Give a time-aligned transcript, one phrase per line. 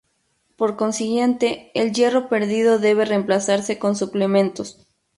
[0.55, 4.87] Por consiguiente, el hierro perdido debe reemplazarse con suplementos.